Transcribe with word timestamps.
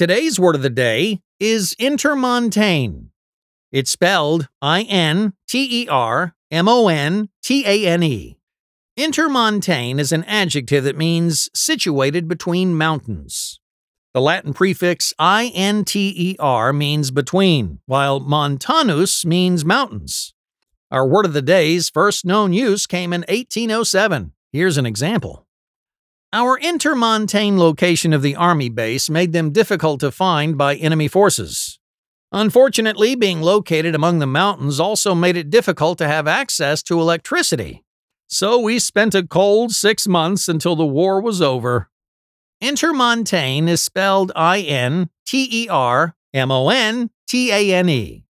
Today's 0.00 0.40
word 0.40 0.54
of 0.54 0.62
the 0.62 0.70
day 0.70 1.20
is 1.38 1.74
intermontane. 1.78 3.08
It's 3.70 3.90
spelled 3.90 4.48
I 4.62 4.84
N 4.84 5.34
T 5.46 5.82
E 5.82 5.88
R 5.88 6.34
M 6.50 6.68
O 6.68 6.88
N 6.88 7.28
T 7.42 7.66
A 7.66 7.86
N 7.86 8.02
E. 8.02 8.38
Intermontane 8.98 9.98
is 9.98 10.10
an 10.10 10.24
adjective 10.24 10.84
that 10.84 10.96
means 10.96 11.50
situated 11.52 12.28
between 12.28 12.78
mountains. 12.78 13.60
The 14.14 14.22
Latin 14.22 14.54
prefix 14.54 15.12
inter 15.20 16.72
means 16.72 17.10
between, 17.10 17.80
while 17.84 18.20
montanus 18.20 19.26
means 19.26 19.66
mountains. 19.66 20.32
Our 20.90 21.06
word 21.06 21.26
of 21.26 21.34
the 21.34 21.42
day's 21.42 21.90
first 21.90 22.24
known 22.24 22.54
use 22.54 22.86
came 22.86 23.12
in 23.12 23.20
1807. 23.28 24.32
Here's 24.50 24.78
an 24.78 24.86
example. 24.86 25.46
Our 26.32 26.60
intermontane 26.60 27.58
location 27.58 28.12
of 28.12 28.22
the 28.22 28.36
Army 28.36 28.68
base 28.68 29.10
made 29.10 29.32
them 29.32 29.50
difficult 29.50 29.98
to 29.98 30.12
find 30.12 30.56
by 30.56 30.76
enemy 30.76 31.08
forces. 31.08 31.80
Unfortunately, 32.30 33.16
being 33.16 33.40
located 33.40 33.96
among 33.96 34.20
the 34.20 34.28
mountains 34.28 34.78
also 34.78 35.12
made 35.12 35.36
it 35.36 35.50
difficult 35.50 35.98
to 35.98 36.06
have 36.06 36.28
access 36.28 36.84
to 36.84 37.00
electricity. 37.00 37.82
So 38.28 38.60
we 38.60 38.78
spent 38.78 39.16
a 39.16 39.26
cold 39.26 39.72
six 39.72 40.06
months 40.06 40.48
until 40.48 40.76
the 40.76 40.86
war 40.86 41.20
was 41.20 41.42
over. 41.42 41.90
Intermontane 42.62 43.66
is 43.68 43.82
spelled 43.82 44.30
I 44.36 44.60
N 44.60 45.10
T 45.26 45.48
E 45.50 45.68
R 45.68 46.14
M 46.32 46.52
O 46.52 46.68
N 46.68 47.10
T 47.26 47.50
A 47.50 47.74
N 47.74 47.88
E. 47.88 48.24